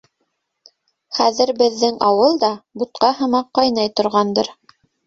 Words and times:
Хәҙер 1.17 1.53
беҙҙең 1.61 2.01
ауыл 2.09 2.41
да 2.47 2.53
бутҡа 2.83 3.15
һымаҡ 3.21 3.55
ҡайнай 3.61 3.97
торғандыр. 4.03 4.53